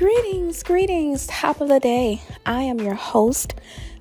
[0.00, 2.22] Greetings, greetings, top of the day.
[2.46, 3.52] I am your host,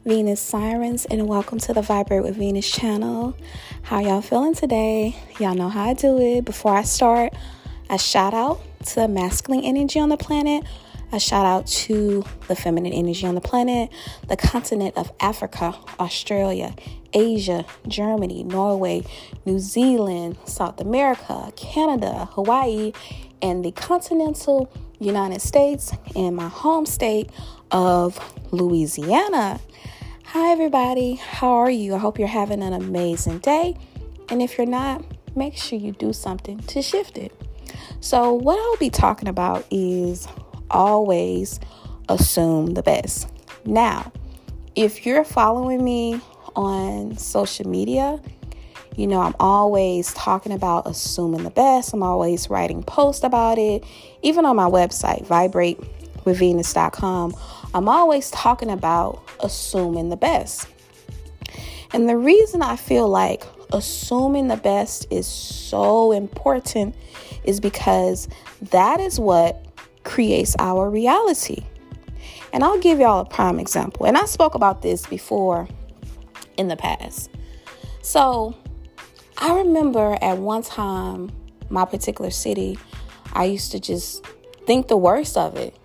[0.05, 3.35] Venus Sirens, and welcome to the Vibrate with Venus channel.
[3.81, 5.17] How y'all feeling today?
[5.41, 6.45] Y'all know how I do it.
[6.45, 7.33] Before I start,
[7.89, 10.63] a shout out to the masculine energy on the planet,
[11.11, 13.89] a shout out to the feminine energy on the planet,
[14.29, 16.73] the continent of Africa, Australia,
[17.11, 19.03] Asia, Germany, Norway,
[19.45, 22.93] New Zealand, South America, Canada, Hawaii,
[23.41, 27.29] and the continental United States and my home state
[27.71, 28.19] of
[28.51, 29.59] Louisiana.
[30.25, 31.15] Hi, everybody.
[31.15, 31.95] How are you?
[31.95, 33.77] I hope you're having an amazing day.
[34.29, 35.03] And if you're not,
[35.35, 37.31] make sure you do something to shift it.
[38.01, 40.27] So, what I'll be talking about is
[40.69, 41.59] always
[42.09, 43.27] assume the best.
[43.65, 44.11] Now,
[44.75, 46.21] if you're following me
[46.55, 48.19] on social media,
[48.95, 51.93] you know, I'm always talking about assuming the best.
[51.93, 53.83] I'm always writing posts about it.
[54.21, 57.35] Even on my website, vibratewithvenus.com,
[57.73, 60.67] I'm always talking about assuming the best.
[61.93, 66.95] And the reason I feel like assuming the best is so important
[67.43, 68.27] is because
[68.71, 69.63] that is what
[70.03, 71.63] creates our reality.
[72.51, 74.05] And I'll give y'all a prime example.
[74.05, 75.67] And I spoke about this before
[76.57, 77.29] in the past.
[78.01, 78.55] So,
[79.41, 81.31] I remember at one time,
[81.69, 82.77] my particular city,
[83.31, 84.25] I used to just
[84.65, 85.75] think the worst of it.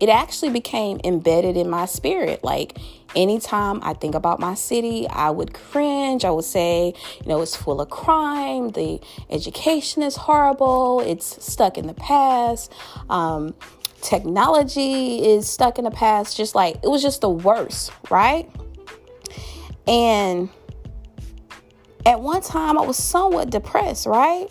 [0.00, 2.42] It actually became embedded in my spirit.
[2.42, 2.76] Like
[3.14, 6.24] anytime I think about my city, I would cringe.
[6.24, 8.70] I would say, you know, it's full of crime.
[8.70, 11.00] The education is horrible.
[11.00, 12.72] It's stuck in the past.
[13.08, 13.54] Um,
[14.02, 16.36] technology is stuck in the past.
[16.36, 18.50] Just like it was just the worst, right?
[19.86, 20.48] And
[22.08, 24.46] at one time I was somewhat depressed, right?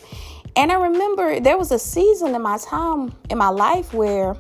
[0.56, 4.38] And I remember there was a season in my time in my life where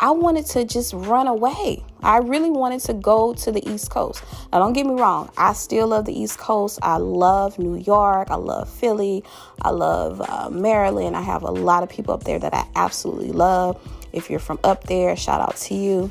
[0.00, 1.84] I wanted to just run away.
[2.02, 4.24] I really wanted to go to the East Coast.
[4.50, 6.78] Now, don't get me wrong, I still love the East Coast.
[6.82, 8.30] I love New York.
[8.30, 9.22] I love Philly.
[9.60, 11.16] I love uh, Maryland.
[11.16, 13.78] I have a lot of people up there that I absolutely love.
[14.14, 16.10] If you're from up there, shout out to you.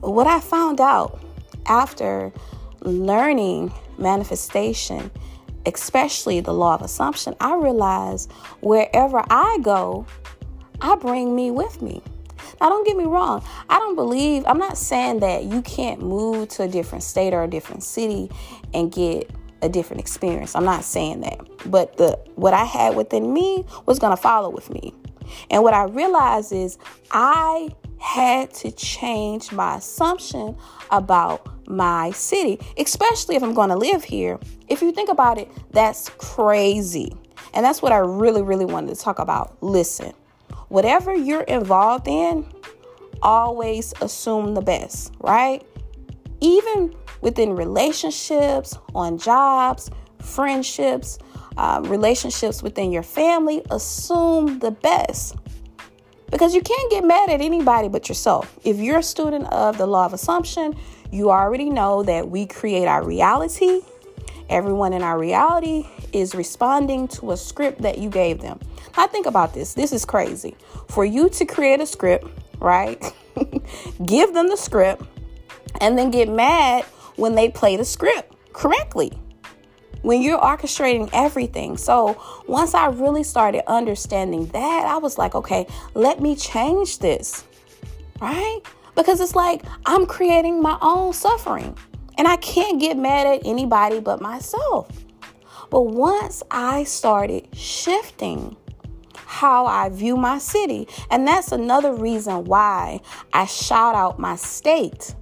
[0.00, 1.18] What I found out
[1.64, 2.32] after
[2.84, 5.10] learning manifestation,
[5.66, 8.28] especially the law of assumption, I realize
[8.60, 10.06] wherever I go,
[10.80, 12.02] I bring me with me.
[12.60, 13.44] Now, don't get me wrong.
[13.68, 17.42] I don't believe, I'm not saying that you can't move to a different state or
[17.42, 18.30] a different city
[18.72, 19.30] and get
[19.62, 20.54] a different experience.
[20.54, 21.40] I'm not saying that.
[21.70, 24.94] But the what I had within me was going to follow with me.
[25.50, 26.78] And what I realized is
[27.10, 30.56] I had to change my assumption
[30.90, 34.38] about my city, especially if I'm going to live here.
[34.68, 37.12] If you think about it, that's crazy.
[37.54, 39.56] And that's what I really, really wanted to talk about.
[39.62, 40.12] Listen,
[40.68, 42.46] whatever you're involved in,
[43.22, 45.64] always assume the best, right?
[46.40, 49.90] Even within relationships, on jobs,
[50.20, 51.18] friendships,
[51.56, 55.36] um, relationships within your family, assume the best.
[56.30, 58.58] Because you can't get mad at anybody but yourself.
[58.64, 60.76] If you're a student of the law of assumption,
[61.12, 63.82] you already know that we create our reality.
[64.48, 68.58] Everyone in our reality is responding to a script that you gave them.
[68.96, 69.74] Now, think about this.
[69.74, 70.56] This is crazy.
[70.88, 72.26] For you to create a script,
[72.58, 73.00] right?
[74.04, 75.02] Give them the script
[75.80, 76.84] and then get mad
[77.16, 79.12] when they play the script correctly.
[80.04, 81.76] When you're orchestrating everything.
[81.76, 82.16] So,
[82.46, 87.44] once I really started understanding that, I was like, okay, let me change this,
[88.20, 88.60] right?
[88.94, 91.76] because it's like I'm creating my own suffering
[92.16, 94.88] and I can't get mad at anybody but myself.
[95.70, 98.56] But once I started shifting
[99.14, 103.00] how I view my city, and that's another reason why
[103.32, 105.14] I shout out my state.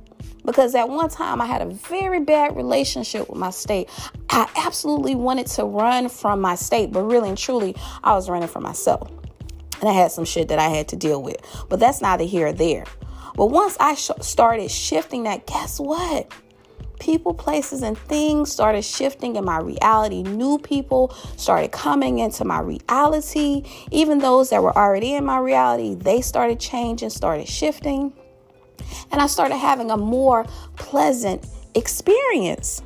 [0.44, 3.88] Because at one time I had a very bad relationship with my state.
[4.28, 8.48] I absolutely wanted to run from my state, but really and truly, I was running
[8.48, 9.10] from myself.
[9.80, 11.36] And I had some shit that I had to deal with.
[11.68, 12.84] But that's neither here or there.
[13.34, 16.32] But once I sh- started shifting that, guess what?
[17.00, 20.22] People, places, and things started shifting in my reality.
[20.22, 23.64] New people started coming into my reality.
[23.90, 28.12] Even those that were already in my reality, they started changing, started shifting.
[29.10, 30.44] And I started having a more
[30.76, 32.82] pleasant experience.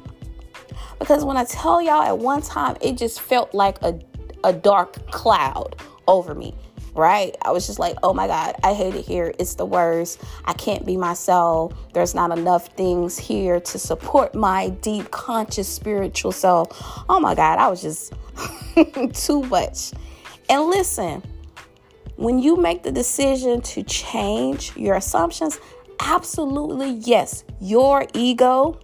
[0.98, 3.98] Because when I tell y'all at one time, it just felt like a,
[4.44, 5.76] a dark cloud
[6.08, 6.54] over me
[6.96, 7.36] right?
[7.42, 9.32] I was just like, oh my God, I hate it here.
[9.38, 10.22] It's the worst.
[10.46, 11.74] I can't be myself.
[11.92, 16.68] There's not enough things here to support my deep, conscious, spiritual self.
[17.08, 18.14] Oh my God, I was just
[19.26, 19.92] too much.
[20.48, 21.22] And listen,
[22.16, 25.60] when you make the decision to change your assumptions,
[26.00, 28.80] absolutely yes, your ego,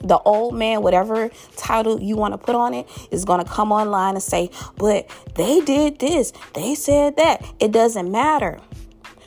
[0.00, 3.72] the old man, whatever title you want to put on it, is going to come
[3.72, 7.44] online and say, but they did this, they said that.
[7.58, 8.60] It doesn't matter.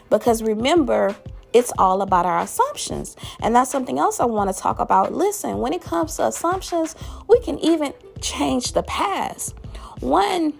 [0.09, 1.15] Because remember,
[1.53, 3.15] it's all about our assumptions.
[3.41, 5.13] And that's something else I want to talk about.
[5.13, 6.95] Listen, when it comes to assumptions,
[7.27, 9.55] we can even change the past.
[9.99, 10.53] One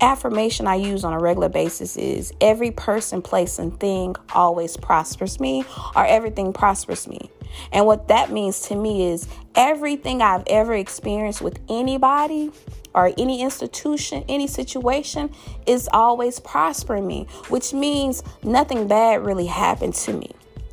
[0.00, 5.40] affirmation I use on a regular basis is every person, place, and thing always prospers
[5.40, 5.64] me,
[5.94, 7.30] or everything prospers me.
[7.72, 12.50] And what that means to me is everything I've ever experienced with anybody
[12.94, 15.30] or any institution, any situation
[15.66, 20.30] is always prospering me, which means nothing bad really happened to me,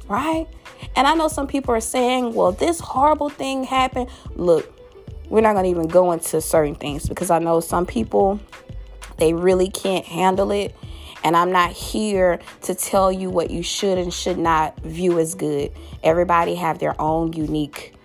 [0.08, 0.48] right?
[0.96, 4.10] And I know some people are saying, well, this horrible thing happened.
[4.36, 4.72] Look,
[5.30, 8.40] we're not going to even go into certain things because I know some people
[9.18, 10.76] they really can't handle it.
[11.24, 15.36] And I'm not here to tell you what you should and should not view as
[15.36, 15.72] good.
[16.04, 17.96] Everybody have their own unique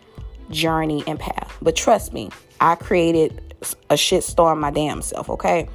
[0.51, 1.57] journey and path.
[1.61, 2.31] But trust me,
[2.61, 3.55] I created
[3.91, 5.69] a shit storm my damn self, okay?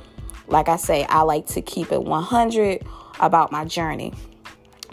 [0.47, 2.85] Like I say, I like to keep it 100
[3.19, 4.13] about my journey.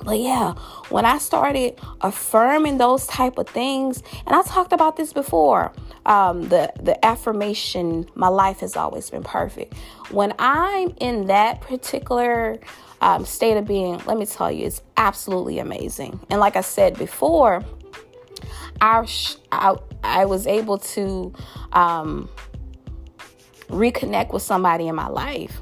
[0.03, 0.55] But yeah,
[0.89, 5.73] when I started affirming those type of things, and I talked about this before,
[6.05, 9.75] um, the the affirmation, my life has always been perfect.
[10.11, 12.59] When I'm in that particular
[13.01, 16.21] um, state of being, let me tell you, it's absolutely amazing.
[16.29, 17.65] And like I said before,
[18.81, 19.07] I
[19.53, 21.33] I, I was able to
[21.73, 22.29] um,
[23.69, 25.61] reconnect with somebody in my life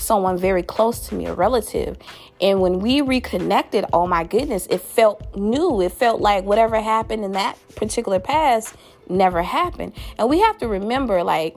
[0.00, 1.96] someone very close to me, a relative.
[2.40, 5.80] And when we reconnected, oh my goodness, it felt new.
[5.80, 8.74] It felt like whatever happened in that particular past
[9.08, 9.92] never happened.
[10.18, 11.56] And we have to remember like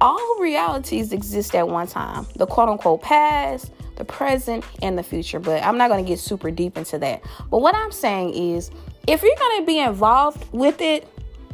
[0.00, 5.38] all realities exist at one time the quote unquote past, the present, and the future.
[5.38, 7.22] But I'm not going to get super deep into that.
[7.50, 8.70] But what I'm saying is
[9.06, 11.08] if you're going to be involved with it,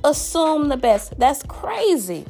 [0.04, 1.18] assume the best.
[1.18, 2.24] That's crazy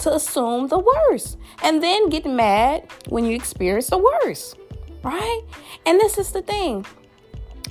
[0.00, 4.56] to assume the worst and then get mad when you experience the worst,
[5.02, 5.42] right?
[5.86, 6.86] And this is the thing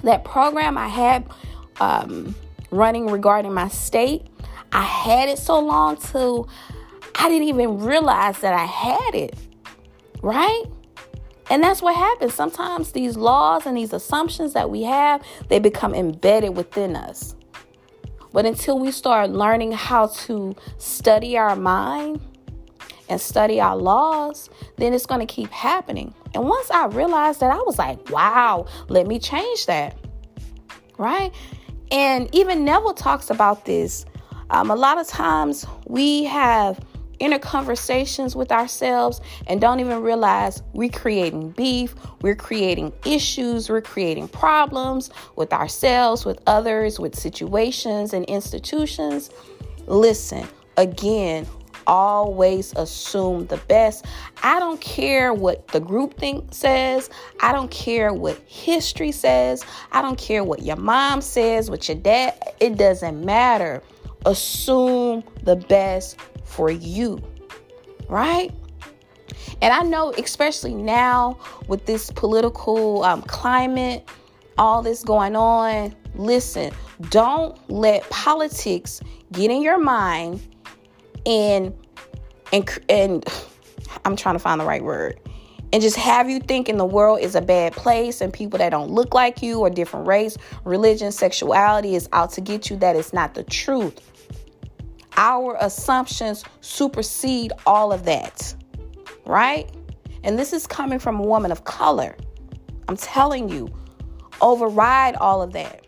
[0.04, 1.26] that program I had
[1.80, 2.36] um,
[2.72, 4.28] running regarding my state,
[4.72, 6.50] I had it so long till
[7.16, 9.36] I didn't even realize that I had it,
[10.22, 10.64] right?
[11.50, 12.34] And that's what happens.
[12.34, 17.36] Sometimes these laws and these assumptions that we have, they become embedded within us.
[18.34, 22.22] But until we start learning how to study our mind
[23.10, 26.14] and study our laws, then it's going to keep happening.
[26.34, 29.98] And once I realized that, I was like, wow, let me change that.
[30.98, 31.32] Right?
[31.92, 34.06] And even Neville talks about this.
[34.50, 36.80] Um, a lot of times we have
[37.20, 43.82] inner conversations with ourselves and don't even realize we're creating beef, we're creating issues, we're
[43.82, 49.30] creating problems with ourselves, with others, with situations and institutions.
[49.88, 50.48] Listen,
[50.78, 51.48] again,
[51.88, 54.06] always assume the best.
[54.44, 57.10] I don't care what the group think says.
[57.42, 59.66] I don't care what history says.
[59.92, 63.82] I don't care what your mom says, what your dad, it doesn't matter.
[64.26, 66.18] Assume the best
[66.48, 67.22] for you.
[68.10, 68.52] Right?
[69.62, 74.08] And I know, especially now with this political um, climate,
[74.58, 76.72] all this going on, listen,
[77.10, 80.42] don't let politics get in your mind
[81.26, 81.74] and
[82.54, 83.26] and and
[84.06, 85.20] I'm trying to find the right word.
[85.74, 88.90] And just have you thinking the world is a bad place and people that don't
[88.90, 92.78] look like you or different race, religion, sexuality is out to get you.
[92.78, 94.00] That is not the truth.
[95.18, 98.54] Our assumptions supersede all of that,
[99.26, 99.70] right?
[100.24, 102.16] And this is coming from a woman of color.
[102.88, 103.68] I'm telling you,
[104.42, 105.86] override all of that.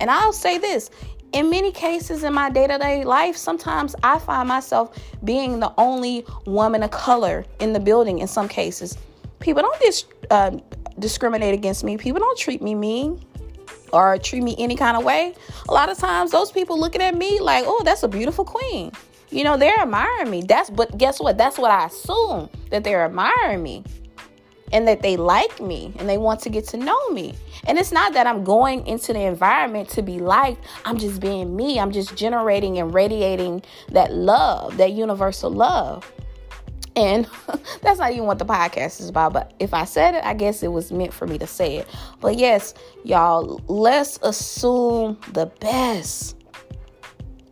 [0.00, 0.90] And I'll say this
[1.34, 5.72] in many cases in my day to day life, sometimes I find myself being the
[5.78, 8.96] only woman of color in the building in some cases.
[9.40, 10.52] People don't dis- uh,
[11.00, 13.20] discriminate against me, people don't treat me mean
[13.94, 15.34] or treat me any kind of way.
[15.68, 18.90] A lot of times, those people looking at me like, oh, that's a beautiful queen.
[19.30, 20.42] You know, they're admiring me.
[20.42, 21.38] That's, but guess what?
[21.38, 23.84] That's what I assume that they're admiring me
[24.72, 27.34] and that they like me and they want to get to know me.
[27.66, 31.54] And it's not that I'm going into the environment to be liked, I'm just being
[31.54, 31.78] me.
[31.78, 36.10] I'm just generating and radiating that love, that universal love.
[36.96, 37.28] And
[37.82, 39.32] that's not even what the podcast is about.
[39.32, 41.88] But if I said it, I guess it was meant for me to say it.
[42.20, 42.74] But yes,
[43.04, 46.36] y'all, let's assume the best.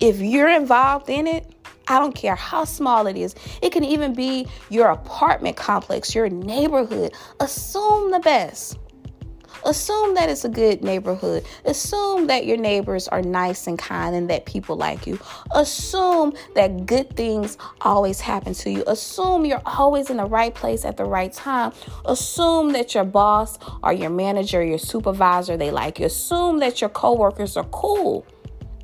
[0.00, 1.54] If you're involved in it,
[1.88, 3.34] I don't care how small it is.
[3.60, 7.12] It can even be your apartment complex, your neighborhood.
[7.40, 8.78] Assume the best.
[9.64, 11.44] Assume that it's a good neighborhood.
[11.64, 15.18] Assume that your neighbors are nice and kind and that people like you.
[15.52, 18.82] Assume that good things always happen to you.
[18.86, 21.72] Assume you're always in the right place at the right time.
[22.04, 26.06] Assume that your boss or your manager, your supervisor, they like you.
[26.06, 28.26] Assume that your coworkers are cool,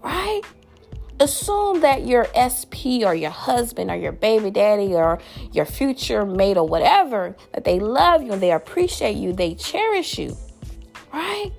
[0.02, 0.42] right?
[1.20, 5.18] assume that your SP or your husband or your baby daddy or
[5.50, 10.16] your future mate or whatever that they love you and they appreciate you, they cherish
[10.16, 10.36] you
[11.12, 11.50] right?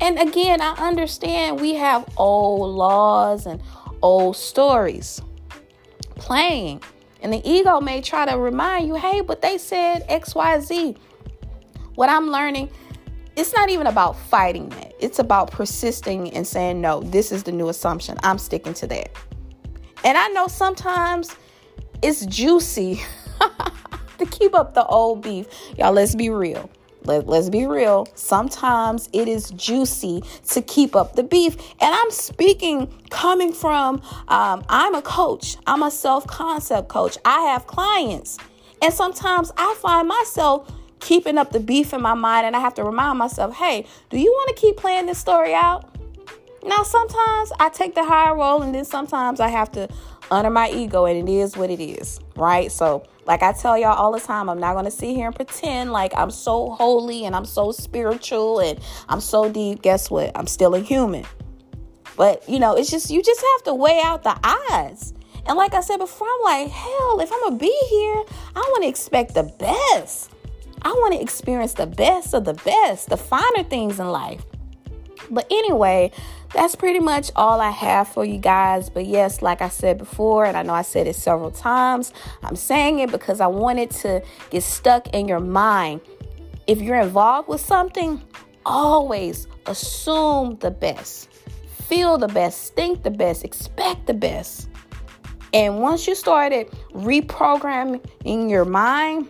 [0.00, 3.60] And again, I understand we have old laws and
[4.02, 5.20] old stories
[6.14, 6.82] playing.
[7.20, 10.96] And the ego may try to remind you, hey, but they said XYZ.
[11.96, 12.70] What I'm learning,
[13.34, 14.94] it's not even about fighting that.
[15.00, 18.16] It's about persisting and saying, no, this is the new assumption.
[18.22, 19.10] I'm sticking to that.
[20.04, 21.34] And I know sometimes
[22.02, 23.00] it's juicy
[24.18, 25.46] to keep up the old beef.
[25.76, 26.70] Y'all, let's be real.
[27.08, 28.06] Let, let's be real.
[28.14, 31.56] Sometimes it is juicy to keep up the beef.
[31.80, 37.16] And I'm speaking coming from, um, I'm a coach, I'm a self concept coach.
[37.24, 38.36] I have clients.
[38.82, 42.74] And sometimes I find myself keeping up the beef in my mind, and I have
[42.74, 45.94] to remind myself, hey, do you want to keep playing this story out?
[46.64, 49.88] Now, sometimes I take the high roll, and then sometimes I have to
[50.30, 52.70] honor my ego, and it is what it is, right?
[52.70, 55.36] So, like I tell y'all all the time, I'm not going to sit here and
[55.36, 59.82] pretend like I'm so holy and I'm so spiritual and I'm so deep.
[59.82, 60.32] Guess what?
[60.34, 61.26] I'm still a human.
[62.16, 65.12] But, you know, it's just, you just have to weigh out the odds.
[65.46, 68.24] And like I said before, I'm like, hell, if I'm going to be here,
[68.56, 70.32] I want to expect the best.
[70.80, 74.42] I want to experience the best of the best, the finer things in life.
[75.30, 76.12] But anyway,
[76.52, 78.88] that's pretty much all I have for you guys.
[78.88, 82.12] But yes, like I said before, and I know I said it several times,
[82.42, 86.00] I'm saying it because I wanted to get stuck in your mind.
[86.66, 88.22] If you're involved with something,
[88.64, 91.30] always assume the best,
[91.86, 94.68] feel the best, think the best, expect the best.
[95.54, 99.28] And once you started reprogramming in your mind,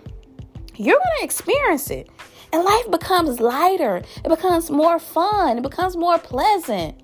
[0.76, 2.08] you're going to experience it.
[2.52, 7.00] And life becomes lighter, it becomes more fun, it becomes more pleasant,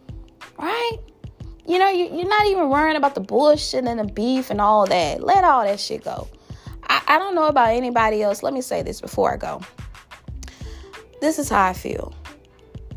[0.58, 0.98] right?
[1.66, 4.86] You know, you, are not even worrying about the bullshit and the beef and all
[4.86, 5.22] that.
[5.22, 6.28] Let all that shit go.
[6.88, 8.42] I, I don't know about anybody else.
[8.42, 9.62] Let me say this before I go.
[11.20, 12.14] This is how I feel.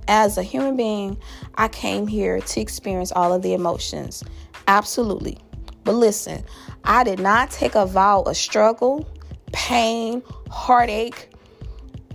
[0.09, 1.17] As a human being,
[1.55, 4.23] I came here to experience all of the emotions.
[4.67, 5.37] Absolutely.
[5.83, 6.43] But listen,
[6.83, 9.07] I did not take a vow of struggle,
[9.53, 11.29] pain, heartache,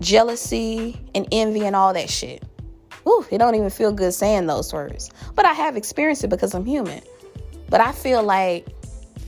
[0.00, 2.44] jealousy and envy and all that shit.
[3.06, 5.11] Ooh, it don't even feel good saying those words.
[5.35, 7.02] But I have experienced it because I'm human.
[7.68, 8.66] But I feel like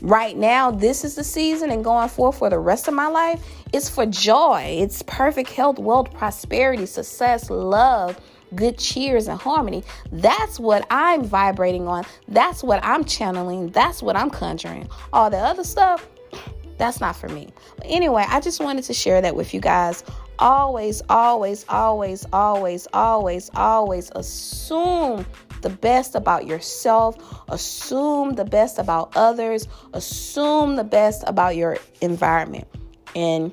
[0.01, 3.45] right now, this is the season and going forth for the rest of my life,
[3.73, 4.77] it's for joy.
[4.81, 8.21] It's perfect health, wealth, prosperity, success, love,
[8.55, 9.83] good cheers, and harmony.
[10.13, 12.05] That's what I'm vibrating on.
[12.29, 13.71] That's what I'm channeling.
[13.71, 14.89] That's what I'm conjuring.
[15.13, 16.09] All the other stuff,
[16.79, 17.53] that's not for me.
[17.77, 20.05] But anyway, I just wanted to share that with you guys
[20.39, 25.27] always, always, always, always, always, always assume
[25.63, 27.17] the best about yourself,
[27.49, 32.69] assume the best about others, assume the best about your environment.
[33.17, 33.53] And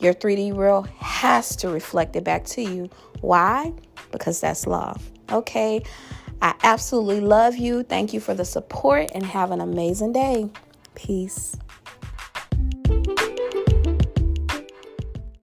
[0.00, 2.88] your 3D world has to reflect it back to you.
[3.20, 3.72] Why?
[4.12, 5.10] Because that's love.
[5.30, 5.82] Okay.
[6.40, 7.82] I absolutely love you.
[7.82, 10.48] Thank you for the support and have an amazing day.
[10.94, 11.56] Peace.